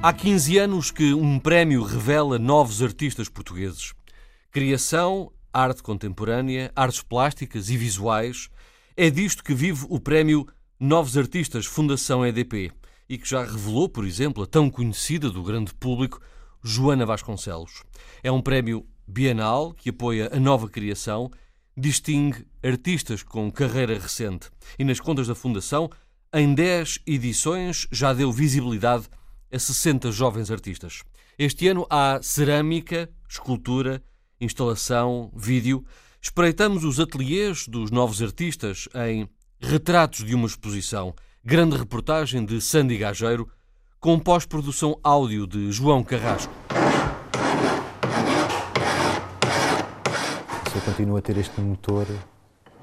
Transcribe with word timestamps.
Há 0.00 0.12
15 0.12 0.58
anos 0.58 0.90
que 0.92 1.12
um 1.12 1.40
prémio 1.40 1.82
revela 1.82 2.38
novos 2.38 2.80
artistas 2.80 3.28
portugueses. 3.28 3.92
Criação, 4.48 5.32
arte 5.52 5.82
contemporânea, 5.82 6.70
artes 6.76 7.02
plásticas 7.02 7.68
e 7.68 7.76
visuais. 7.76 8.48
É 8.96 9.10
disto 9.10 9.42
que 9.42 9.52
vive 9.52 9.84
o 9.88 9.98
prémio 9.98 10.46
Novos 10.78 11.18
Artistas 11.18 11.66
Fundação 11.66 12.24
EDP 12.24 12.70
e 13.08 13.18
que 13.18 13.28
já 13.28 13.42
revelou, 13.42 13.88
por 13.88 14.06
exemplo, 14.06 14.44
a 14.44 14.46
tão 14.46 14.70
conhecida 14.70 15.30
do 15.30 15.42
grande 15.42 15.74
público 15.74 16.20
Joana 16.62 17.04
Vasconcelos. 17.04 17.82
É 18.22 18.30
um 18.30 18.40
prémio 18.40 18.86
bienal 19.04 19.74
que 19.74 19.90
apoia 19.90 20.30
a 20.32 20.38
nova 20.38 20.68
criação, 20.68 21.28
distingue 21.76 22.46
artistas 22.62 23.24
com 23.24 23.50
carreira 23.50 23.98
recente 23.98 24.48
e, 24.78 24.84
nas 24.84 25.00
contas 25.00 25.26
da 25.26 25.34
Fundação, 25.34 25.90
em 26.32 26.54
10 26.54 27.00
edições 27.04 27.88
já 27.90 28.12
deu 28.12 28.30
visibilidade 28.30 29.08
a 29.52 29.58
60 29.58 30.10
jovens 30.12 30.50
artistas. 30.50 31.02
Este 31.38 31.68
ano 31.68 31.86
há 31.88 32.18
cerâmica, 32.22 33.08
escultura, 33.28 34.02
instalação, 34.40 35.30
vídeo. 35.34 35.84
Espreitamos 36.20 36.84
os 36.84 36.98
ateliês 36.98 37.66
dos 37.68 37.90
novos 37.90 38.22
artistas 38.22 38.88
em 38.94 39.28
Retratos 39.60 40.24
de 40.24 40.34
uma 40.34 40.46
Exposição, 40.46 41.14
grande 41.44 41.76
reportagem 41.76 42.44
de 42.44 42.60
Sandy 42.60 42.98
Gageiro, 42.98 43.48
com 44.00 44.18
pós-produção 44.18 44.98
áudio 45.02 45.46
de 45.46 45.72
João 45.72 46.04
Carrasco. 46.04 46.52
Se 50.70 50.76
eu 50.76 50.82
continuo 50.82 51.16
a 51.16 51.22
ter 51.22 51.36
este 51.36 51.60
motor 51.60 52.06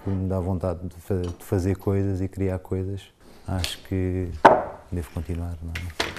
que 0.03 0.09
me 0.09 0.27
dá 0.27 0.39
vontade 0.39 0.81
de 0.87 0.95
fazer 1.39 1.77
coisas 1.77 2.21
e 2.21 2.27
criar 2.27 2.59
coisas, 2.59 3.01
acho 3.47 3.77
que 3.83 4.29
devo 4.91 5.09
continuar. 5.11 5.57
Não 5.61 5.71
é? 5.71 6.14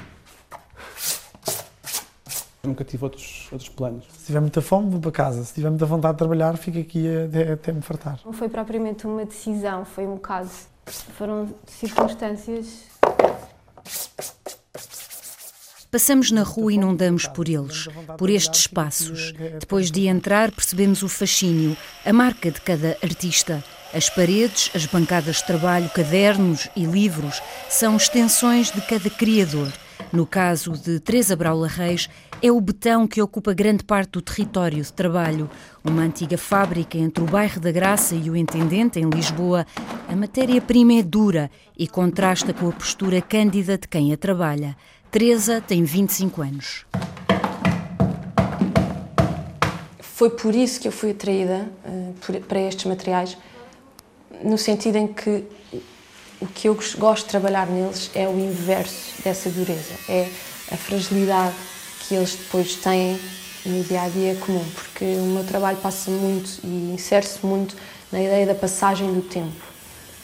Nunca 2.67 2.85
tive 2.85 3.05
outros, 3.05 3.49
outros 3.53 3.69
planos. 3.69 4.05
Se 4.19 4.27
tiver 4.27 4.41
muita 4.41 4.61
fome, 4.61 4.91
vou 4.91 5.01
para 5.01 5.13
casa. 5.13 5.45
Se 5.45 5.55
tiver 5.55 5.71
muita 5.71 5.87
vontade 5.87 6.15
de 6.15 6.19
trabalhar, 6.19 6.57
fico 6.57 6.79
aqui 6.79 7.07
até, 7.25 7.53
até 7.53 7.73
me 7.73 7.81
fartar. 7.81 8.21
Não 8.25 8.33
foi 8.33 8.49
propriamente 8.49 9.07
uma 9.07 9.25
decisão, 9.25 9.85
foi 9.85 10.07
um 10.07 10.15
bocado. 10.15 10.51
Foram 11.17 11.49
circunstâncias. 11.67 12.85
Passamos 15.91 16.31
na 16.31 16.43
rua 16.43 16.73
e 16.73 16.79
não 16.79 16.95
damos 16.95 17.27
por 17.27 17.49
eles, 17.49 17.89
por 18.19 18.29
estes 18.29 18.61
espaços. 18.61 19.33
Depois 19.61 19.91
de 19.91 20.09
entrar, 20.09 20.51
percebemos 20.51 21.03
o 21.03 21.09
fascínio, 21.09 21.77
a 22.05 22.13
marca 22.13 22.51
de 22.51 22.61
cada 22.61 22.99
artista. 23.03 23.65
As 23.95 24.11
paredes, 24.11 24.71
as 24.75 24.85
bancadas 24.85 25.37
de 25.37 25.47
trabalho, 25.47 25.89
cadernos 25.89 26.69
e 26.77 26.85
livros 26.85 27.41
são 27.71 27.97
extensões 27.97 28.71
de 28.71 28.81
cada 28.83 29.09
criador. 29.09 29.73
No 30.13 30.27
caso 30.27 30.73
de 30.73 31.01
Teresa 31.01 31.35
Braula 31.35 31.67
Reis, 31.67 32.09
é 32.43 32.53
o 32.53 32.61
betão 32.61 33.07
que 33.07 33.23
ocupa 33.23 33.55
grande 33.55 33.83
parte 33.83 34.11
do 34.11 34.23
território 34.23 34.83
de 34.83 34.93
trabalho. 34.93 35.51
Uma 35.83 36.03
antiga 36.03 36.37
fábrica 36.37 36.99
entre 36.99 37.23
o 37.23 37.27
bairro 37.27 37.61
da 37.61 37.73
Graça 37.73 38.15
e 38.15 38.29
o 38.29 38.37
Intendente, 38.37 38.99
em 38.99 39.09
Lisboa. 39.09 39.67
A 40.09 40.15
matéria-prima 40.15 40.95
é 40.95 41.03
dura 41.03 41.51
e 41.77 41.89
contrasta 41.89 42.53
com 42.53 42.69
a 42.69 42.73
postura 42.73 43.23
cândida 43.23 43.79
de 43.79 43.89
quem 43.89 44.13
a 44.13 44.17
trabalha. 44.17 44.77
Teresa 45.11 45.61
tem 45.61 45.83
25 45.83 46.43
anos. 46.43 46.85
Foi 50.01 50.31
por 50.31 50.55
isso 50.55 50.81
que 50.81 50.89
eu 50.89 50.93
fui 50.93 51.11
atraída 51.11 51.69
uh, 51.85 52.41
para 52.41 52.61
estes 52.61 52.87
materiais, 52.87 53.37
no 54.43 54.59
sentido 54.59 54.97
em 54.97 55.07
que 55.07 55.45
o 56.41 56.47
que 56.47 56.69
eu 56.69 56.79
gosto 56.99 57.25
de 57.25 57.31
trabalhar 57.31 57.67
neles 57.67 58.11
é 58.15 58.27
o 58.29 58.39
inverso 58.39 59.23
dessa 59.23 59.49
dureza, 59.51 59.95
é 60.09 60.29
a 60.71 60.77
fragilidade 60.77 61.55
que 62.07 62.15
eles 62.15 62.35
depois 62.35 62.77
têm 62.77 63.19
no 63.65 63.83
dia 63.83 64.03
a 64.03 64.09
dia 64.09 64.37
comum, 64.37 64.65
porque 64.75 65.05
o 65.05 65.27
meu 65.27 65.45
trabalho 65.45 65.77
passa 65.79 66.11
muito 66.11 66.61
e 66.63 66.93
insere-se 66.95 67.45
muito 67.45 67.77
na 68.13 68.21
ideia 68.21 68.47
da 68.47 68.55
passagem 68.55 69.13
do 69.13 69.23
tempo, 69.23 69.61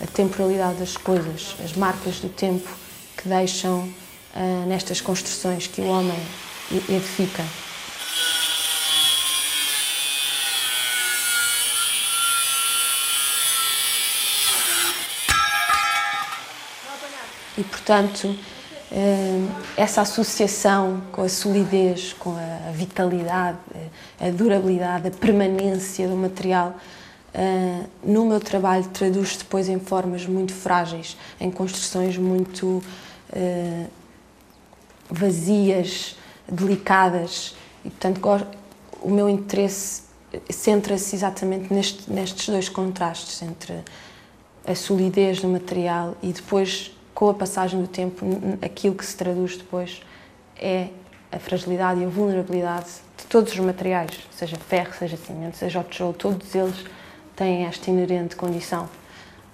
a 0.00 0.06
temporalidade 0.06 0.78
das 0.78 0.96
coisas, 0.96 1.56
as 1.64 1.72
marcas 1.72 2.20
do 2.20 2.28
tempo 2.28 2.68
que 3.16 3.28
deixam 3.28 3.80
uh, 3.80 4.66
nestas 4.66 5.00
construções 5.00 5.66
que 5.66 5.80
o 5.80 5.86
homem 5.86 6.18
edifica. 6.88 7.44
E, 17.58 17.64
portanto, 17.64 18.34
essa 19.76 20.02
associação 20.02 21.02
com 21.12 21.22
a 21.22 21.28
solidez, 21.28 22.12
com 22.12 22.36
a 22.36 22.70
vitalidade, 22.72 23.58
a 24.20 24.30
durabilidade, 24.30 25.08
a 25.08 25.10
permanência 25.10 26.06
do 26.06 26.14
material, 26.14 26.74
eh, 27.32 27.84
no 28.04 28.26
meu 28.26 28.38
trabalho 28.38 28.84
traduz 28.88 29.36
depois 29.36 29.68
em 29.68 29.80
formas 29.80 30.26
muito 30.26 30.52
frágeis, 30.52 31.16
em 31.40 31.50
construções 31.50 32.18
muito 32.18 32.82
eh, 33.32 33.86
vazias, 35.08 36.16
delicadas. 36.46 37.54
E, 37.84 37.90
portanto, 37.90 38.20
o 39.00 39.10
meu 39.10 39.28
interesse 39.28 40.02
centra-se 40.50 41.16
exatamente 41.16 41.72
neste, 41.72 42.10
nestes 42.12 42.48
dois 42.48 42.68
contrastes 42.68 43.40
entre 43.42 43.82
a 44.66 44.74
solidez 44.74 45.40
do 45.40 45.48
material 45.48 46.14
e 46.22 46.32
depois 46.32 46.92
com 47.14 47.28
a 47.28 47.34
passagem 47.34 47.80
do 47.80 47.88
tempo, 47.88 48.26
aquilo 48.60 48.94
que 48.94 49.04
se 49.04 49.16
traduz 49.16 49.56
depois 49.56 50.02
é 50.56 50.88
a 51.30 51.38
fragilidade 51.38 52.00
e 52.00 52.04
a 52.04 52.08
vulnerabilidade 52.08 52.88
de 53.16 53.24
todos 53.26 53.52
os 53.52 53.58
materiais, 53.58 54.10
seja 54.30 54.56
ferro, 54.56 54.92
seja 54.98 55.16
cimento, 55.16 55.56
seja 55.56 55.80
o 55.80 55.84
tijolo, 55.84 56.12
todos 56.12 56.54
eles 56.54 56.84
têm 57.34 57.64
esta 57.64 57.90
inerente 57.90 58.36
condição 58.36 58.88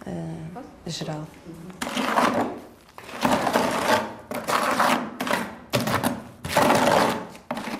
uh, 0.06 0.62
geral. 0.86 1.24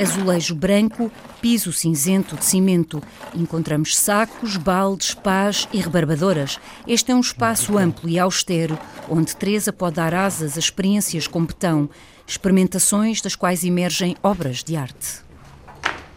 Azulejo 0.01 0.55
branco, 0.55 1.11
piso 1.41 1.73
cinzento 1.73 2.37
de 2.37 2.45
cimento. 2.45 3.03
Encontramos 3.35 3.97
sacos, 3.97 4.57
baldes, 4.57 5.13
pás 5.13 5.69
e 5.73 5.81
rebarbadoras. 5.81 6.61
Este 6.87 7.11
é 7.11 7.15
um 7.15 7.21
espaço 7.21 7.77
amplo 7.77 8.09
e 8.09 8.19
austero, 8.19 8.79
onde 9.09 9.35
Teresa 9.35 9.73
pode 9.73 9.97
dar 9.97 10.15
asas 10.15 10.57
a 10.57 10.61
experiências 10.61 11.27
com 11.27 11.45
betão, 11.45 11.91
experimentações 12.27 13.21
das 13.21 13.35
quais 13.35 13.65
emergem 13.65 14.17
obras 14.23 14.63
de 14.63 14.77
arte. 14.77 15.21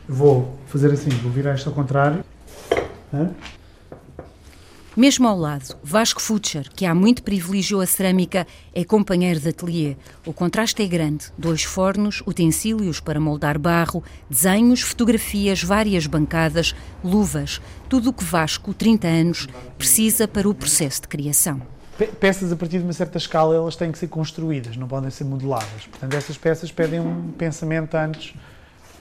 Vou 0.08 0.58
fazer 0.68 0.92
assim, 0.92 1.10
vou 1.10 1.32
virar 1.32 1.56
isto 1.56 1.70
ao 1.70 1.76
contrário. 1.76 2.24
Mesmo 4.96 5.26
ao 5.26 5.38
lado, 5.38 5.78
Vasco 5.82 6.22
Futcher, 6.22 6.70
que 6.76 6.86
há 6.86 6.94
muito 6.94 7.24
privilegiou 7.24 7.80
a 7.80 7.86
cerâmica, 7.86 8.46
é 8.76 8.84
companheiro 8.84 9.40
de 9.40 9.48
ateliê. 9.48 9.96
O 10.26 10.34
contraste 10.34 10.84
é 10.84 10.86
grande: 10.86 11.32
dois 11.38 11.64
fornos, 11.64 12.22
utensílios 12.28 13.00
para 13.00 13.18
moldar 13.18 13.58
barro, 13.58 14.04
desenhos, 14.30 14.82
fotografias, 14.82 15.64
várias 15.64 16.08
bancadas, 16.08 16.76
luvas, 17.02 17.62
tudo 17.88 18.10
o 18.10 18.14
que 18.14 18.26
Vasco, 18.26 18.74
30 18.74 19.08
anos, 19.08 19.48
precisa 19.78 20.28
para 20.28 20.50
o 20.50 20.54
processo 20.54 21.04
de 21.04 21.08
criação. 21.08 21.62
Peças 22.20 22.52
a 22.52 22.56
partir 22.58 22.80
de 22.80 22.84
uma 22.84 22.94
certa 22.94 23.18
escala 23.18 23.56
elas 23.56 23.78
têm 23.78 23.94
que 23.94 23.98
ser 23.98 24.08
construídas, 24.08 24.76
não 24.76 24.90
podem 24.90 25.10
ser 25.10 25.24
modeladas. 25.24 25.88
Portanto, 25.90 26.14
essas 26.16 26.38
peças 26.38 26.70
pedem 26.70 27.00
um 27.00 27.32
pensamento 27.32 27.96
antes 27.96 28.34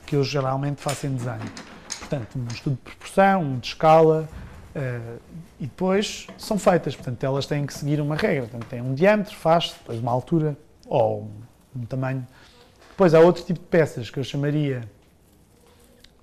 que 0.07 0.15
eu 0.15 0.23
geralmente 0.23 0.81
faço 0.81 1.09
em 1.09 1.15
desenho. 1.15 1.51
Portanto, 1.99 2.39
um 2.39 2.47
estudo 2.55 2.77
de 2.77 2.83
proporção, 2.83 3.43
um 3.43 3.59
de 3.59 3.69
escala, 3.69 4.29
Uh, 4.75 5.19
e 5.59 5.67
depois 5.67 6.29
são 6.39 6.57
feitas, 6.59 6.95
portanto, 6.95 7.25
elas 7.25 7.47
têm 7.47 7.67
que 7.67 7.75
seguir 7.75 8.01
uma 8.01 8.15
regra. 8.15 8.43
Portanto, 8.43 8.69
tem 8.69 8.81
um 8.81 8.95
diâmetro, 8.95 9.35
faz 9.35 9.75
depois 9.79 9.99
uma 9.99 10.13
altura 10.13 10.57
ou 10.87 11.23
um, 11.23 11.81
um 11.81 11.87
tamanho. 11.87 12.27
Depois 12.91 13.15
há 13.15 13.21
outro 13.21 13.43
tipo 13.45 13.59
de 13.59 13.67
peças 13.67 14.11
que 14.11 14.19
eu 14.19 14.25
chamaria 14.25 14.83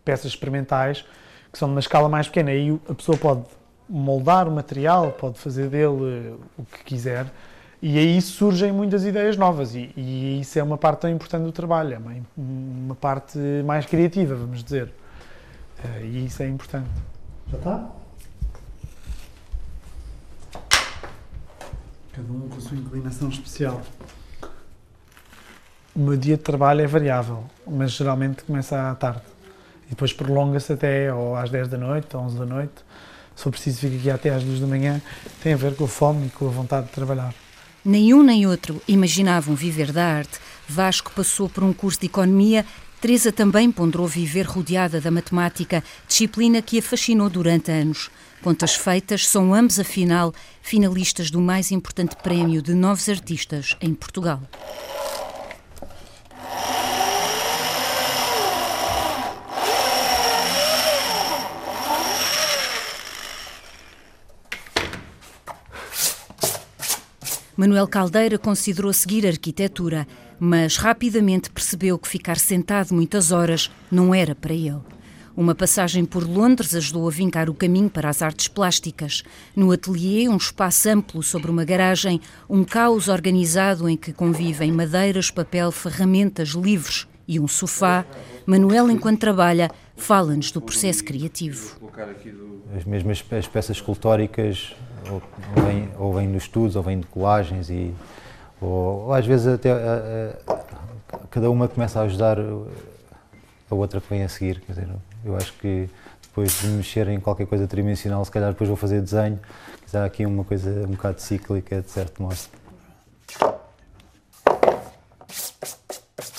peças 0.06 0.28
experimentais, 0.28 1.06
que 1.52 1.58
são 1.58 1.68
de 1.68 1.74
uma 1.74 1.80
escala 1.80 2.08
mais 2.08 2.28
pequena. 2.28 2.52
Aí 2.52 2.80
a 2.90 2.94
pessoa 2.94 3.18
pode 3.18 3.44
moldar 3.90 4.48
o 4.48 4.52
material, 4.52 5.12
pode 5.12 5.38
fazer 5.38 5.70
dele 5.70 6.38
o 6.58 6.64
que 6.66 6.84
quiser, 6.84 7.26
e 7.82 7.98
aí 7.98 8.22
surgem 8.22 8.72
muitas 8.72 9.06
ideias 9.06 9.38
novas. 9.38 9.76
E, 9.76 9.92
e 9.96 10.40
isso 10.42 10.58
é 10.58 10.64
uma 10.64 10.78
parte 10.78 11.02
tão 11.02 11.10
importante 11.10 11.44
do 11.44 11.52
trabalho, 11.52 11.94
é 11.94 11.98
uma, 11.98 12.14
uma 12.38 12.96
parte 12.96 13.38
mais 13.66 13.86
criativa, 13.86 14.36
vamos 14.36 14.64
dizer. 14.64 14.94
Uh, 15.84 16.06
e 16.06 16.26
isso 16.26 16.42
é 16.42 16.48
importante. 16.48 16.90
Já 17.52 17.58
está? 17.58 17.90
Cada 22.18 22.34
um 22.34 22.50
com 22.50 22.58
a 22.58 22.60
sua 22.60 22.75
inclinação 22.75 23.30
especial. 23.30 23.80
O 25.96 26.00
meu 26.00 26.18
dia 26.18 26.36
de 26.36 26.42
trabalho 26.42 26.81
é 26.81 26.88
variável, 26.88 27.44
mas 27.68 27.92
geralmente 27.92 28.44
começa 28.44 28.90
à 28.90 28.96
tarde. 28.96 29.22
E 29.86 29.90
depois 29.92 30.14
prolonga-se 30.14 30.74
até 30.74 31.14
ou 31.14 31.36
às 31.36 31.52
10 31.52 31.68
da 31.68 31.78
noite, 31.78 32.18
ou 32.18 32.24
11 32.24 32.40
da 32.40 32.46
noite. 32.48 32.74
Se 33.36 33.44
for 33.44 33.52
preciso, 33.52 33.81
fico 33.81 33.98
aqui 33.98 34.10
até 34.10 34.31
às 34.31 34.44
2 34.44 34.62
da 34.62 34.66
manhã. 34.66 35.00
Tem 35.44 35.54
a 35.54 35.58
ver 35.58 35.75
com 35.75 35.84
a 35.84 35.88
fome 35.88 36.25
e 36.25 36.30
com 36.31 36.48
a 36.48 36.50
vontade 36.50 36.88
de 36.88 36.92
trabalhar. 36.92 37.36
Nenhum 37.86 38.24
nem 38.24 38.48
outro 38.48 38.81
imaginavam 38.88 39.54
viver 39.54 39.92
da 39.92 40.04
arte. 40.04 40.40
Vasco 40.68 41.12
passou 41.16 41.48
por 41.48 41.63
um 41.63 41.72
curso 41.72 42.00
de 42.00 42.08
economia 42.08 42.66
Teresa 43.00 43.32
também 43.32 43.72
ponderou 43.72 44.08
viver 44.08 44.48
rodeada 44.48 45.00
da 45.00 45.12
matemática, 45.12 45.84
disciplina 46.08 46.62
que 46.64 46.80
a 46.80 46.82
fascinou 46.82 47.30
durante 47.30 47.72
anos. 47.72 48.10
Contas 48.42 48.74
feitas, 48.76 49.28
são 49.28 49.54
ambos, 49.54 49.80
afinal, 49.80 50.34
finalistas 50.62 51.30
do 51.30 51.40
mais 51.40 51.72
importante 51.72 52.16
prémio 52.24 52.62
de 52.62 52.74
novos 52.74 53.08
artistas 53.08 53.76
em 53.82 53.94
Portugal. 53.94 54.42
Manuel 67.57 67.88
Caldeira 67.88 68.38
considerou 68.38 68.94
seguir 68.94 69.25
arquitetura, 69.25 70.07
mas 70.39 70.77
rapidamente 70.77 71.50
percebeu 71.50 71.98
que 71.98 72.07
ficar 72.07 72.38
sentado 72.38 72.94
muitas 72.94 73.31
horas 73.31 73.71
não 73.92 74.13
era 74.13 74.36
para 74.36 74.54
ele. 74.54 74.80
Uma 75.36 75.56
passagem 75.56 76.06
por 76.06 76.24
Londres 76.24 76.75
ajudou 76.75 77.07
a 77.07 77.12
vincar 77.12 77.50
o 77.50 77.56
caminho 77.56 77.89
para 77.89 78.09
as 78.09 78.21
artes 78.21 78.48
plásticas. 78.48 79.24
No 79.56 79.71
atelier, 79.71 80.30
um 80.30 80.38
espaço 80.38 80.88
amplo 80.88 81.24
sobre 81.24 81.50
uma 81.50 81.65
garagem, 81.65 82.21
um 82.48 82.63
caos 82.63 83.07
organizado 83.07 83.89
em 83.89 83.98
que 83.98 84.13
convivem 84.13 84.71
madeiras, 84.71 85.31
papel, 85.31 85.71
ferramentas, 85.71 86.50
livros 86.50 87.07
e 87.27 87.39
um 87.39 87.48
sofá, 87.48 88.06
Manuel, 88.45 88.89
enquanto 88.92 89.19
trabalha, 89.19 89.71
fala-nos 89.95 90.51
do 90.51 90.62
processo 90.62 91.03
criativo. 91.03 91.75
As 92.75 92.86
mesmas 92.86 93.24
as 93.31 93.48
peças 93.48 93.77
escultóricas 93.77 94.75
ou, 95.09 95.21
vêm, 95.63 95.89
ou 95.98 96.13
vêm 96.13 96.27
nos 96.27 96.44
estudos, 96.44 96.75
ou 96.75 96.83
vêm 96.83 97.00
de 97.00 97.07
colagens, 97.07 97.69
e, 97.69 97.94
ou, 98.62 99.06
ou 99.06 99.13
às 99.13 99.25
vezes 99.25 99.48
até 99.48 99.71
a, 99.71 100.33
a, 100.54 100.57
cada 101.30 101.50
uma 101.50 101.68
começa 101.68 102.00
a 102.00 102.04
ajudar 102.04 102.38
a 102.39 103.75
outra 103.75 104.01
que 104.01 104.09
vem 104.09 104.24
a 104.24 104.30
seguir. 104.30 104.62
Quer 104.62 104.74
dizer, 104.74 104.89
eu 105.25 105.36
acho 105.36 105.54
que 105.54 105.89
depois 106.21 106.62
de 106.62 106.68
mexer 106.68 107.07
em 107.07 107.19
qualquer 107.19 107.48
coisa 107.48 107.68
tridimensional, 107.68 108.24
se 108.24 108.31
calhar 108.31 108.51
depois 108.51 108.68
vou 108.68 108.77
fazer 108.77 109.01
desenho, 109.01 109.39
há 109.94 110.06
aqui 110.06 110.25
uma 110.25 110.44
coisa 110.44 110.69
um 110.86 110.92
bocado 110.92 111.19
cíclica, 111.21 111.81
de 111.81 111.89
certo 111.89 112.21
modo. 112.21 112.38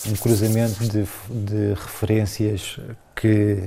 Um 0.06 0.16
cruzamento 0.16 0.84
de, 0.84 1.04
de 1.28 1.74
referências 1.74 2.78
que 3.14 3.64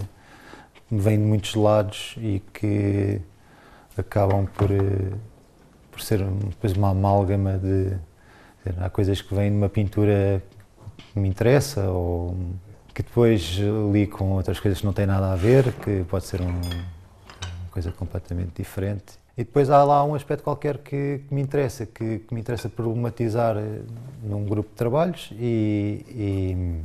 vêm 0.89 1.17
de 1.17 1.23
muitos 1.23 1.53
lados 1.55 2.15
e 2.17 2.41
que 2.53 3.21
acabam 4.01 4.45
por, 4.45 4.69
eh, 4.71 5.11
por 5.91 6.01
ser 6.01 6.23
depois 6.23 6.73
uma 6.73 6.89
amálgama 6.89 7.57
de. 7.57 7.97
Há 8.79 8.89
coisas 8.89 9.21
que 9.21 9.33
vêm 9.33 9.49
numa 9.49 9.69
pintura 9.69 10.43
que 11.13 11.19
me 11.19 11.27
interessa 11.27 11.89
ou 11.89 12.35
que 12.93 13.01
depois 13.01 13.57
li 13.91 14.05
com 14.05 14.31
outras 14.33 14.59
coisas 14.59 14.79
que 14.79 14.85
não 14.85 14.93
têm 14.93 15.05
nada 15.05 15.31
a 15.31 15.35
ver, 15.35 15.73
que 15.73 16.03
pode 16.03 16.25
ser 16.25 16.41
um, 16.41 16.45
uma 16.45 17.69
coisa 17.71 17.91
completamente 17.91 18.51
diferente. 18.57 19.19
E 19.37 19.43
depois 19.43 19.69
há 19.69 19.83
lá 19.83 20.03
um 20.03 20.13
aspecto 20.13 20.43
qualquer 20.43 20.77
que, 20.77 21.21
que 21.27 21.33
me 21.33 21.41
interessa, 21.41 21.85
que, 21.85 22.19
que, 22.19 22.33
me 22.33 22.41
interessa 22.41 22.69
problematizar 22.69 23.57
eh, 23.57 23.81
num 24.21 24.45
grupo 24.45 24.69
de 24.69 24.75
trabalhos 24.75 25.31
e, 25.33 26.05
e 26.09 26.81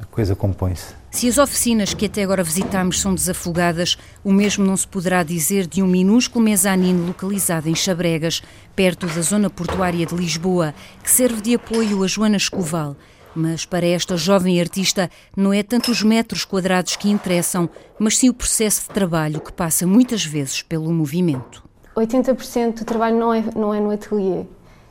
a 0.00 0.04
coisa 0.06 0.34
compõe-se. 0.34 0.94
Se 1.10 1.28
as 1.28 1.38
oficinas 1.38 1.92
que 1.94 2.06
até 2.06 2.22
agora 2.22 2.42
visitámos 2.42 3.00
são 3.00 3.14
desafogadas, 3.14 3.98
o 4.24 4.32
mesmo 4.32 4.64
não 4.64 4.76
se 4.76 4.86
poderá 4.86 5.22
dizer 5.22 5.66
de 5.66 5.82
um 5.82 5.86
minúsculo 5.86 6.44
mezanino 6.44 7.06
localizado 7.06 7.68
em 7.68 7.74
Chabregas, 7.74 8.42
perto 8.74 9.06
da 9.06 9.20
zona 9.20 9.50
portuária 9.50 10.06
de 10.06 10.14
Lisboa, 10.14 10.74
que 11.02 11.10
serve 11.10 11.40
de 11.40 11.54
apoio 11.54 12.02
a 12.02 12.06
Joana 12.06 12.36
Escoval. 12.36 12.96
Mas 13.34 13.64
para 13.64 13.86
esta 13.86 14.16
jovem 14.16 14.60
artista 14.60 15.10
não 15.36 15.52
é 15.52 15.62
tanto 15.62 15.90
os 15.90 16.02
metros 16.02 16.44
quadrados 16.44 16.96
que 16.96 17.10
interessam, 17.10 17.68
mas 17.98 18.18
sim 18.18 18.28
o 18.28 18.34
processo 18.34 18.82
de 18.82 18.88
trabalho 18.88 19.40
que 19.40 19.52
passa 19.52 19.86
muitas 19.86 20.24
vezes 20.24 20.62
pelo 20.62 20.92
movimento. 20.92 21.62
80% 21.96 22.78
do 22.78 22.84
trabalho 22.84 23.18
não 23.18 23.32
é, 23.32 23.44
não 23.54 23.74
é 23.74 23.80
no 23.80 23.90
ateliê, 23.90 24.44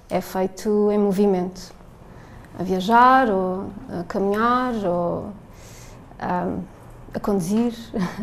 é 0.10 0.22
feito 0.22 0.92
em 0.92 0.98
movimento 0.98 1.79
a 2.60 2.64
viajar, 2.64 3.30
ou 3.30 3.70
a 3.90 4.04
caminhar, 4.04 4.74
ou 4.86 5.32
a, 6.20 7.20
conduzir. 7.22 7.74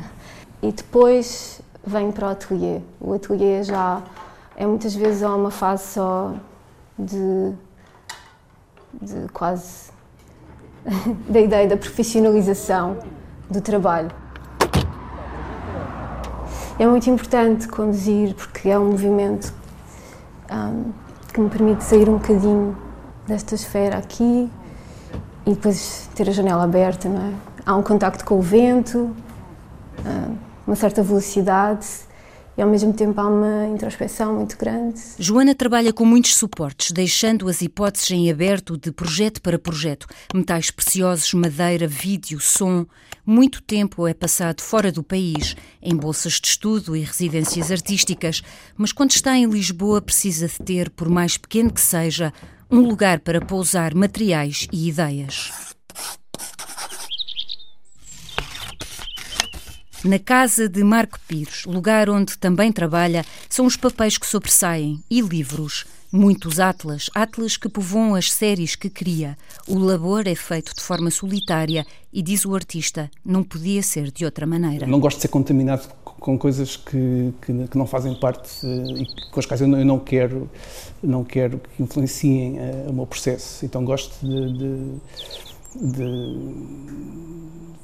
e 0.62 0.70
depois 0.70 1.62
venho 1.84 2.12
para 2.12 2.28
o 2.28 2.30
ateliê. 2.30 2.82
O 3.00 3.14
ateliê 3.14 3.62
já 3.62 4.02
é 4.54 4.66
muitas 4.66 4.94
vezes 4.94 5.22
uma 5.22 5.50
fase 5.50 5.84
só 5.94 6.34
de, 6.98 7.54
de 9.00 9.26
quase 9.32 9.90
da 11.26 11.40
ideia 11.40 11.66
da 11.66 11.76
profissionalização 11.78 12.98
do 13.48 13.62
trabalho. 13.62 14.10
É 16.78 16.86
muito 16.86 17.08
importante 17.08 17.66
conduzir 17.68 18.34
porque 18.34 18.68
é 18.68 18.78
um 18.78 18.90
movimento 18.90 19.50
um, 20.52 20.92
que 21.32 21.40
me 21.40 21.48
permite 21.48 21.82
sair 21.84 22.06
um 22.06 22.18
bocadinho 22.18 22.85
desta 23.26 23.55
esfera 23.55 23.99
aqui 23.99 24.50
e 25.46 25.50
depois 25.50 26.08
ter 26.14 26.28
a 26.28 26.32
janela 26.32 26.64
aberta, 26.64 27.08
não 27.08 27.20
é? 27.20 27.34
Há 27.64 27.76
um 27.76 27.82
contacto 27.82 28.25
com 28.25 28.38
o 28.38 28.43
vento, 28.43 29.14
ah, 30.05 30.31
uma 30.67 30.76
certa 30.76 31.02
velocidade 31.02 31.87
e 32.56 32.62
ao 32.62 32.69
mesmo 32.69 32.93
tempo 32.93 33.20
há 33.20 33.28
uma 33.28 33.67
introspeção 33.67 34.34
muito 34.34 34.56
grande. 34.56 35.00
Joana 35.19 35.55
trabalha 35.55 35.93
com 35.93 36.06
muitos 36.06 36.34
suportes, 36.34 36.90
deixando 36.90 37.49
as 37.49 37.61
hipóteses 37.61 38.11
em 38.11 38.31
aberto 38.31 38.78
de 38.78 38.90
projeto 38.90 39.43
para 39.43 39.58
projeto. 39.58 40.06
Metais 40.34 40.70
preciosos, 40.70 41.34
madeira, 41.34 41.87
vídeo, 41.87 42.40
som. 42.40 42.87
Muito 43.26 43.61
tempo 43.61 44.06
é 44.06 44.14
passado 44.14 44.62
fora 44.62 44.90
do 44.90 45.02
país, 45.02 45.55
em 45.82 45.94
bolsas 45.94 46.34
de 46.34 46.49
estudo 46.49 46.96
e 46.96 47.00
residências 47.00 47.70
artísticas, 47.70 48.43
mas 48.76 48.93
quando 48.93 49.11
está 49.11 49.37
em 49.37 49.46
Lisboa 49.46 50.00
precisa 50.00 50.46
de 50.46 50.58
ter, 50.58 50.88
por 50.90 51.08
mais 51.08 51.37
pequeno 51.37 51.72
que 51.72 51.81
seja, 51.81 52.32
um 52.70 52.80
lugar 52.80 53.20
para 53.20 53.40
pousar 53.40 53.94
materiais 53.94 54.66
e 54.72 54.88
ideias. 54.88 55.75
Na 60.06 60.20
casa 60.20 60.69
de 60.69 60.84
Marco 60.84 61.19
Pires, 61.27 61.65
lugar 61.65 62.08
onde 62.08 62.39
também 62.39 62.70
trabalha, 62.70 63.25
são 63.48 63.67
os 63.67 63.77
papéis 63.77 64.17
que 64.17 64.25
sobressaem 64.25 65.03
e 65.10 65.20
livros. 65.20 65.84
Muitos 66.13 66.60
atlas, 66.60 67.10
atlas 67.13 67.56
que 67.56 67.69
povoam 67.69 68.15
as 68.15 68.32
séries 68.32 68.77
que 68.77 68.89
cria. 68.89 69.36
O 69.67 69.77
labor 69.77 70.29
é 70.29 70.36
feito 70.36 70.72
de 70.77 70.81
forma 70.81 71.10
solitária 71.10 71.84
e, 72.13 72.22
diz 72.22 72.44
o 72.44 72.55
artista, 72.55 73.10
não 73.25 73.43
podia 73.43 73.82
ser 73.82 74.13
de 74.13 74.25
outra 74.25 74.46
maneira. 74.46 74.86
Não 74.86 75.01
gosto 75.01 75.17
de 75.17 75.22
ser 75.22 75.29
contaminado 75.29 75.89
com 76.05 76.39
coisas 76.39 76.77
que, 76.77 77.34
que, 77.43 77.67
que, 77.67 77.77
não 77.77 77.84
fazem 77.84 78.15
parte 78.15 78.65
eh, 78.65 79.03
e 79.03 79.31
com 79.32 79.41
as 79.41 79.46
quais 79.46 79.60
eu 79.60 79.67
não 79.67 79.98
quero, 79.98 80.48
não 81.03 81.25
quero 81.25 81.60
que 81.75 81.82
influenciem 81.82 82.58
uh, 82.60 82.91
o 82.91 82.93
meu 82.93 83.06
processo. 83.08 83.67
Então 83.67 83.84
gosto 83.84 84.25
de, 84.25 84.53
de, 84.53 85.91
de, 85.93 86.55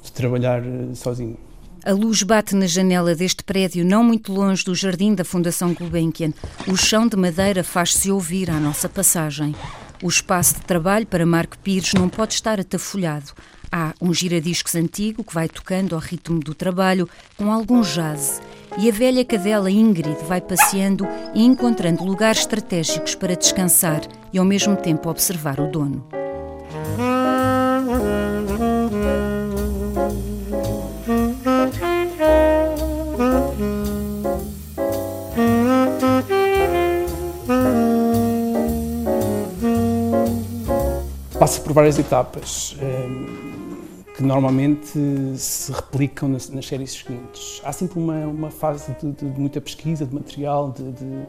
de 0.03 0.11
trabalhar 0.13 0.63
eh, 0.65 0.95
sozinho. 0.95 1.37
A 1.85 1.91
luz 1.91 2.23
bate 2.23 2.55
na 2.55 2.65
janela 2.65 3.13
deste 3.13 3.43
prédio, 3.43 3.83
não 3.83 4.05
muito 4.05 4.31
longe 4.31 4.63
do 4.63 4.73
jardim 4.73 5.13
da 5.13 5.25
Fundação 5.25 5.73
Gulbenkian. 5.73 6.31
O 6.65 6.77
chão 6.77 7.05
de 7.05 7.17
madeira 7.17 7.61
faz-se 7.61 8.09
ouvir 8.09 8.49
à 8.49 8.57
nossa 8.57 8.87
passagem. 8.87 9.53
O 10.01 10.07
espaço 10.07 10.55
de 10.55 10.61
trabalho 10.61 11.05
para 11.05 11.25
Marco 11.25 11.57
Pires 11.57 11.93
não 11.93 12.07
pode 12.07 12.35
estar 12.35 12.57
atafolhado. 12.57 13.33
Há 13.69 13.93
um 13.99 14.13
giradiscos 14.13 14.75
antigo 14.75 15.25
que 15.25 15.33
vai 15.33 15.49
tocando 15.49 15.93
ao 15.93 15.99
ritmo 15.99 16.39
do 16.39 16.53
trabalho, 16.53 17.09
com 17.35 17.51
algum 17.51 17.81
jazz. 17.81 18.41
E 18.77 18.87
a 18.87 18.93
velha 18.93 19.25
cadela 19.25 19.69
Ingrid 19.69 20.23
vai 20.25 20.39
passeando 20.39 21.05
e 21.35 21.43
encontrando 21.43 22.05
lugares 22.05 22.39
estratégicos 22.39 23.13
para 23.13 23.35
descansar 23.35 24.01
e 24.31 24.37
ao 24.37 24.45
mesmo 24.45 24.77
tempo 24.77 25.09
observar 25.09 25.59
o 25.59 25.69
dono. 25.69 26.07
Passa 41.43 41.59
por 41.59 41.73
várias 41.73 41.99
etapas. 41.99 42.73
Ehm, 42.81 44.13
que 44.15 44.23
normalmente 44.23 44.97
se 45.35 45.73
replicam 45.73 46.29
nas, 46.29 46.49
séries 46.65 46.93
seguintes. 46.93 47.61
Há 47.65 47.73
sempre 47.73 47.99
uma, 47.99 48.15
uma 48.27 48.49
fase 48.49 48.95
de, 49.01 49.11
de, 49.11 49.25
muita 49.25 49.59
pesquisa 49.59 50.05
de 50.05 50.15
material, 50.15 50.71
de, 50.71 50.89
de, 50.93 51.27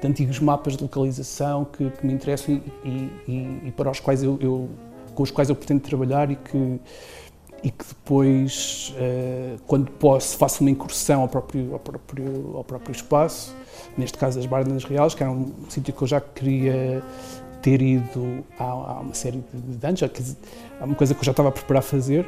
de 0.00 0.06
antigos 0.06 0.38
mapas 0.38 0.74
de 0.74 0.82
localização 0.82 1.66
que, 1.66 1.90
que 1.90 2.06
me 2.06 2.14
interessam 2.14 2.62
e, 2.82 2.88
e, 3.28 3.60
e, 3.66 3.72
para 3.76 3.90
os 3.90 4.00
quais 4.00 4.22
eu, 4.22 4.38
eu, 4.40 4.70
com 5.14 5.22
os 5.22 5.30
quais 5.30 5.50
eu 5.50 5.54
pretendo 5.54 5.80
trabalhar 5.80 6.30
e 6.30 6.36
que, 6.36 6.80
e 7.62 7.70
que 7.70 7.84
depois, 7.86 8.94
uh, 8.96 9.60
quando 9.66 9.90
posso, 9.90 10.38
faço 10.38 10.62
uma 10.62 10.70
incursão 10.70 11.20
ao 11.20 11.28
próprio, 11.28 11.74
ao 11.74 11.78
próprio, 11.78 12.56
ao 12.56 12.64
próprio 12.64 12.92
espaço, 12.92 13.54
neste 13.98 14.16
caso 14.16 14.38
as 14.38 14.46
Bardas 14.46 14.84
Reais, 14.84 15.14
que 15.14 15.22
era 15.22 15.30
um 15.30 15.52
sítio 15.68 15.92
que 15.92 16.02
eu 16.02 16.08
já 16.08 16.22
queria 16.22 17.02
ter 17.62 17.80
ido 17.80 18.44
há 18.58 19.00
uma 19.00 19.14
série 19.14 19.42
de 19.52 19.86
anos, 19.86 20.02
há 20.02 20.84
uma 20.84 20.94
coisa 20.94 21.14
que 21.14 21.20
eu 21.20 21.24
já 21.24 21.30
estava 21.30 21.48
a 21.48 21.52
preparar 21.52 21.80
a 21.80 21.82
fazer. 21.82 22.26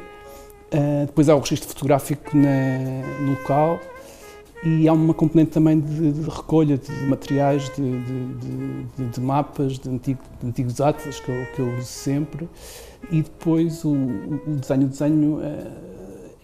Uh, 0.73 1.05
depois 1.05 1.29
há 1.29 1.35
o 1.35 1.39
registro 1.39 1.69
fotográfico 1.69 2.35
na, 2.35 3.03
no 3.21 3.31
local 3.31 3.79
e 4.63 4.87
há 4.87 4.93
uma 4.93 5.13
componente 5.13 5.51
também 5.51 5.79
de, 5.79 6.11
de 6.11 6.29
recolha 6.29 6.75
de 6.75 6.91
materiais, 7.05 7.69
de, 7.75 7.99
de, 8.01 9.05
de 9.09 9.21
mapas, 9.21 9.77
de, 9.77 9.87
antigo, 9.87 10.19
antigos 10.43 10.81
atlas 10.81 11.19
que 11.19 11.29
eu, 11.29 11.45
que 11.53 11.59
eu 11.59 11.77
uso 11.77 11.85
sempre 11.85 12.49
e 13.11 13.21
depois 13.21 13.85
o, 13.85 13.93
o 13.93 14.57
desenho, 14.59 14.85
o 14.85 14.89
desenho 14.89 15.35
uh, 15.37 15.85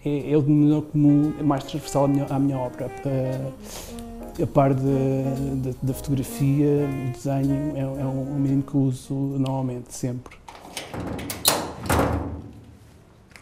é, 0.04 0.32
é, 0.32 0.36
o 0.36 0.42
denominador 0.42 0.82
comum 0.82 1.32
é 1.38 1.42
mais 1.42 1.64
transversal 1.64 2.04
à 2.04 2.08
minha, 2.08 2.26
à 2.26 2.38
minha 2.38 2.58
obra. 2.58 2.86
Uh, 2.86 4.01
a 4.40 4.46
par 4.46 4.72
da 4.74 5.94
fotografia, 5.94 6.88
o 7.08 7.12
desenho 7.12 7.76
é, 7.76 7.80
é 7.80 8.04
um, 8.04 8.32
um 8.32 8.38
mínimo 8.38 8.62
que 8.62 8.74
eu 8.74 8.80
uso 8.80 9.14
normalmente, 9.14 9.94
sempre. 9.94 10.36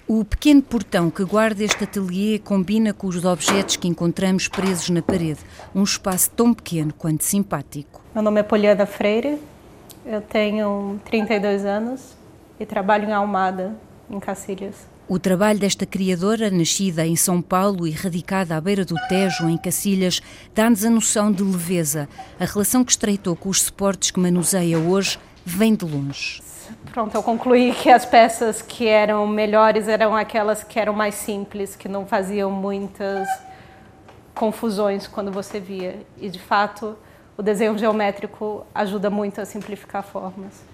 O 0.09 0.25
pequeno 0.25 0.61
portão 0.61 1.09
que 1.09 1.25
guarda 1.25 1.63
este 1.63 1.85
ateliê 1.85 2.41
combina 2.41 2.93
com 2.93 3.07
os 3.07 3.25
objetos 3.25 3.77
que 3.77 3.87
encontramos 3.87 4.49
presos 4.49 4.91
na 4.91 5.01
parede. 5.01 5.39
Um 5.73 5.85
espaço 5.85 6.33
tão 6.33 6.53
pequeno 6.53 6.93
quanto 6.93 7.23
simpático. 7.23 8.01
Meu 8.13 8.25
nome 8.25 8.41
é 8.41 8.43
Poliana 8.43 8.87
Freire, 8.87 9.39
eu 10.05 10.21
tenho 10.21 10.99
32 11.05 11.65
anos 11.65 12.17
e 12.59 12.67
trabalho 12.67 13.09
em 13.09 13.13
Almada, 13.13 13.77
em 14.11 14.19
Cacilhas. 14.19 14.90
O 15.11 15.19
trabalho 15.19 15.59
desta 15.59 15.85
criadora, 15.85 16.53
nascida 16.53 17.05
em 17.05 17.17
São 17.17 17.43
Paulo 17.43 17.85
e 17.85 17.91
radicada 17.91 18.57
à 18.57 18.61
beira 18.61 18.85
do 18.85 18.95
Tejo, 19.09 19.49
em 19.49 19.57
Cacilhas, 19.57 20.23
dá-nos 20.55 20.85
a 20.85 20.89
noção 20.89 21.33
de 21.33 21.43
leveza. 21.43 22.09
A 22.39 22.45
relação 22.45 22.85
que 22.85 22.93
estreitou 22.93 23.35
com 23.35 23.49
os 23.49 23.61
suportes 23.61 24.13
que 24.13 24.21
manuseia 24.21 24.79
hoje 24.79 25.19
vem 25.45 25.75
de 25.75 25.85
longe 25.85 26.41
pronto, 26.93 27.13
eu 27.13 27.25
concluí 27.25 27.73
que 27.73 27.91
as 27.91 28.07
peças 28.07 28.63
que 28.63 28.87
eram 28.87 29.27
melhores 29.27 29.89
eram 29.89 30.15
aquelas 30.15 30.63
que 30.63 30.79
eram 30.79 30.93
mais 30.93 31.17
simples, 31.17 31.75
que 31.75 31.89
não 31.89 32.07
faziam 32.07 32.49
muitas 32.49 33.29
confusões 34.33 35.09
quando 35.09 35.33
você 35.33 35.59
via. 35.59 36.07
E 36.19 36.29
de 36.29 36.39
fato, 36.39 36.97
o 37.37 37.43
desenho 37.43 37.77
geométrico 37.77 38.65
ajuda 38.73 39.11
muito 39.11 39.41
a 39.41 39.45
simplificar 39.45 40.05
formas. 40.05 40.70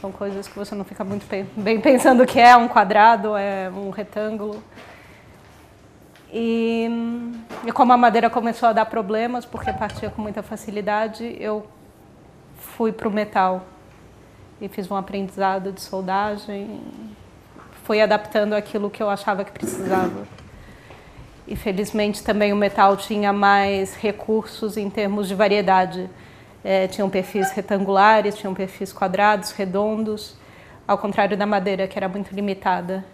São 0.00 0.12
coisas 0.12 0.46
que 0.46 0.56
você 0.56 0.74
não 0.74 0.84
fica 0.84 1.02
muito 1.04 1.26
bem 1.56 1.80
pensando 1.80 2.24
que 2.26 2.38
é 2.38 2.56
um 2.56 2.68
quadrado, 2.68 3.36
é 3.36 3.70
um 3.70 3.90
retângulo. 3.90 4.62
E, 6.32 6.88
e 7.66 7.72
como 7.72 7.92
a 7.92 7.96
madeira 7.96 8.28
começou 8.28 8.68
a 8.68 8.72
dar 8.72 8.86
problemas, 8.86 9.44
porque 9.44 9.72
partia 9.72 10.10
com 10.10 10.20
muita 10.20 10.42
facilidade, 10.42 11.36
eu 11.40 11.66
fui 12.58 12.92
para 12.92 13.08
o 13.08 13.10
metal 13.10 13.64
e 14.60 14.68
fiz 14.68 14.90
um 14.90 14.96
aprendizado 14.96 15.72
de 15.72 15.80
soldagem. 15.80 16.80
Fui 17.84 18.00
adaptando 18.00 18.54
aquilo 18.54 18.90
que 18.90 19.02
eu 19.02 19.08
achava 19.08 19.44
que 19.44 19.52
precisava. 19.52 20.26
E 21.46 21.54
felizmente 21.54 22.22
também 22.24 22.52
o 22.52 22.56
metal 22.56 22.96
tinha 22.96 23.32
mais 23.32 23.94
recursos 23.94 24.76
em 24.76 24.90
termos 24.90 25.28
de 25.28 25.34
variedade. 25.34 26.10
É, 26.68 26.88
tinham 26.88 27.08
perfis 27.08 27.52
retangulares, 27.52 28.34
tinham 28.34 28.52
perfis 28.52 28.92
quadrados, 28.92 29.52
redondos, 29.52 30.34
ao 30.84 30.98
contrário 30.98 31.36
da 31.36 31.46
madeira, 31.46 31.86
que 31.86 31.96
era 31.96 32.08
muito 32.08 32.34
limitada, 32.34 33.04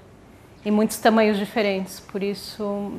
em 0.64 0.70
muitos 0.70 0.96
tamanhos 0.96 1.36
diferentes. 1.36 2.00
Por 2.00 2.22
isso, 2.22 2.92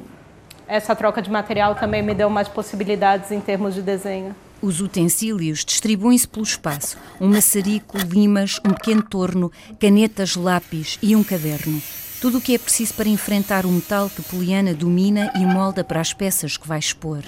essa 0.67 0.95
troca 0.95 1.23
de 1.23 1.31
material 1.31 1.73
também 1.73 2.03
me 2.03 2.13
deu 2.13 2.29
mais 2.29 2.47
possibilidades 2.47 3.31
em 3.31 3.41
termos 3.41 3.73
de 3.73 3.81
desenho. 3.81 4.35
Os 4.61 4.79
utensílios 4.79 5.65
distribuem-se 5.65 6.27
pelo 6.27 6.43
espaço: 6.43 6.99
um 7.19 7.29
maçarico, 7.29 7.97
limas, 7.97 8.59
um 8.63 8.73
pequeno 8.73 9.01
torno, 9.01 9.51
canetas, 9.79 10.35
lápis 10.35 10.99
e 11.01 11.15
um 11.15 11.23
caderno. 11.23 11.81
Tudo 12.23 12.37
o 12.37 12.41
que 12.41 12.55
é 12.55 12.57
preciso 12.57 12.93
para 12.93 13.09
enfrentar 13.09 13.65
o 13.65 13.69
metal 13.69 14.09
que 14.09 14.21
Poliana 14.21 14.73
domina 14.73 15.29
e 15.35 15.45
molda 15.45 15.83
para 15.83 15.99
as 15.99 16.13
peças 16.13 16.55
que 16.55 16.65
vai 16.65 16.79
expor. 16.79 17.21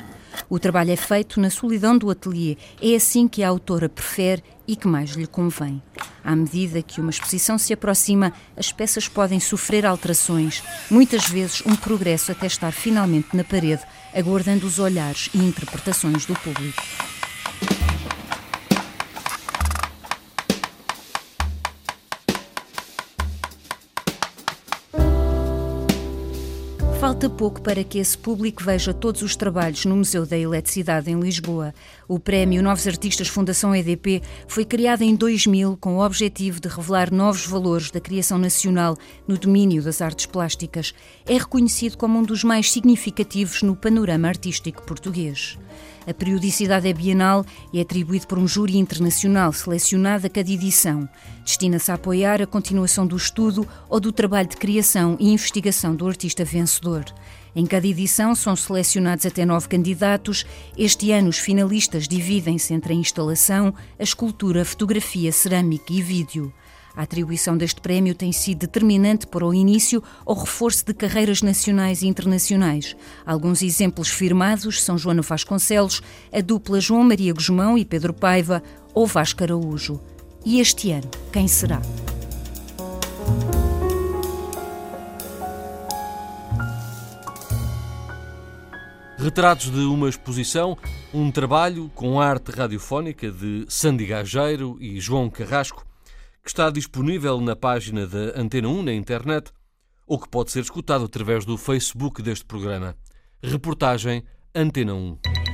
O 0.50 0.58
trabalho 0.58 0.90
é 0.90 0.96
feito 0.96 1.38
na 1.38 1.50
solidão 1.50 1.98
do 1.98 2.10
ateliê. 2.10 2.56
É 2.82 2.96
assim 2.96 3.28
que 3.28 3.44
a 3.44 3.50
autora 3.50 3.90
prefere 3.90 4.42
e 4.66 4.74
que 4.74 4.88
mais 4.88 5.10
lhe 5.10 5.28
convém. 5.28 5.84
À 6.24 6.34
medida 6.34 6.82
que 6.82 7.02
uma 7.02 7.10
exposição 7.10 7.58
se 7.58 7.74
aproxima, 7.74 8.32
as 8.56 8.72
peças 8.72 9.10
podem 9.10 9.38
sofrer 9.38 9.86
alterações, 9.86 10.64
muitas 10.90 11.28
vezes 11.28 11.62
um 11.66 11.75
progresso 11.75 12.32
até 12.32 12.48
estar 12.48 12.72
finalmente 12.72 13.36
na 13.36 13.44
parede, 13.44 13.84
aguardando 14.16 14.66
os 14.66 14.80
olhares 14.80 15.30
e 15.34 15.40
interpretações 15.40 16.25
do 16.25 16.36
público. 16.36 16.82
Falta 27.06 27.30
pouco 27.30 27.62
para 27.62 27.84
que 27.84 28.00
esse 28.00 28.18
público 28.18 28.64
veja 28.64 28.92
todos 28.92 29.22
os 29.22 29.36
trabalhos 29.36 29.86
no 29.86 29.96
Museu 29.96 30.26
da 30.26 30.36
Eletricidade 30.36 31.12
em 31.12 31.20
Lisboa. 31.20 31.72
O 32.08 32.18
prémio 32.18 32.64
Novos 32.64 32.88
Artistas 32.88 33.28
Fundação 33.28 33.76
EDP 33.76 34.24
foi 34.48 34.66
criado 34.66 35.04
em 35.04 35.14
2000 35.14 35.78
com 35.80 35.98
o 35.98 36.04
objetivo 36.04 36.60
de 36.60 36.68
revelar 36.68 37.14
novos 37.14 37.46
valores 37.46 37.92
da 37.92 38.00
criação 38.00 38.40
nacional 38.40 38.98
no 39.28 39.38
domínio 39.38 39.84
das 39.84 40.02
artes 40.02 40.26
plásticas. 40.26 40.96
É 41.28 41.38
reconhecido 41.38 41.96
como 41.96 42.18
um 42.18 42.24
dos 42.24 42.44
mais 42.44 42.72
significativos 42.72 43.62
no 43.62 43.76
panorama 43.76 44.28
artístico 44.28 44.82
português. 44.82 45.60
A 46.08 46.14
periodicidade 46.14 46.88
é 46.88 46.94
bienal 46.94 47.44
e 47.74 47.80
é 47.80 47.82
atribuído 47.82 48.28
por 48.28 48.38
um 48.38 48.48
júri 48.48 48.78
internacional 48.78 49.52
selecionado 49.52 50.28
a 50.28 50.30
cada 50.30 50.52
edição. 50.52 51.10
Destina-se 51.44 51.92
a 51.92 51.96
apoiar 51.96 52.42
a 52.42 52.48
continuação 52.48 53.08
do 53.08 53.18
estudo 53.18 53.68
ou 53.90 54.00
do 54.00 54.12
trabalho 54.12 54.48
de 54.48 54.58
criação 54.58 55.18
e 55.20 55.32
investigação 55.32 55.96
do 55.96 56.08
artista 56.08 56.46
vencedor. 56.46 57.06
Em 57.56 57.66
cada 57.66 57.88
edição 57.88 58.36
são 58.36 58.56
selecionados 58.56 59.26
até 59.26 59.46
nove 59.46 59.68
candidatos. 59.68 60.46
Este 60.78 61.12
ano, 61.12 61.30
os 61.30 61.40
finalistas 61.40 62.08
dividem-se 62.08 62.74
entre 62.74 62.94
a 62.94 62.96
instalação, 62.96 63.74
a 63.98 64.04
escultura, 64.04 64.62
a 64.62 64.66
fotografia, 64.66 65.32
cerâmica 65.32 65.92
e 65.92 66.02
vídeo. 66.02 66.54
A 66.96 67.04
atribuição 67.04 67.58
deste 67.58 67.82
prémio 67.82 68.16
tem 68.16 68.32
sido 68.32 68.60
determinante 68.60 69.28
para 69.28 69.46
o 69.46 69.54
início 69.54 70.02
ou 70.25 70.36
reforço 70.36 70.86
de 70.86 70.94
carreiras 70.94 71.42
nacionais 71.42 72.02
e 72.02 72.08
internacionais. 72.08 72.96
Alguns 73.25 73.62
exemplos 73.62 74.10
firmados 74.10 74.82
são 74.82 74.98
Joana 74.98 75.22
Vasconcelos, 75.22 76.02
a 76.32 76.42
dupla 76.42 76.80
João 76.80 77.04
Maria 77.04 77.34
Guzmão 77.34 77.78
e 77.78 77.84
Pedro 77.84 78.14
Paiva 78.14 78.64
ou 78.94 79.06
Vasco 79.06 79.44
Araújo. 79.44 80.00
E 80.46 80.60
este 80.60 80.92
ano, 80.92 81.10
quem 81.34 81.48
será? 81.48 81.82
Retratos 89.18 89.72
de 89.72 89.80
uma 89.80 90.08
exposição, 90.08 90.78
um 91.12 91.32
trabalho 91.32 91.90
com 91.96 92.22
arte 92.22 92.52
radiofónica 92.52 93.32
de 93.32 93.66
Sandy 93.68 94.06
Gageiro 94.06 94.78
e 94.80 95.00
João 95.00 95.32
Carrasco, 95.32 95.84
que 96.46 96.52
está 96.52 96.70
disponível 96.70 97.42
na 97.42 97.56
página 97.56 98.06
da 98.06 98.40
Antena 98.40 98.68
1 98.68 98.84
na 98.84 98.94
internet 98.94 99.52
ou 100.06 100.20
que 100.20 100.30
pode 100.30 100.52
ser 100.52 100.60
escutado 100.60 101.04
através 101.04 101.44
do 101.44 101.58
Facebook 101.58 102.22
deste 102.22 102.46
programa. 102.46 102.96
Reportagem 103.42 104.24
Antena 104.54 104.94
1. 104.94 105.45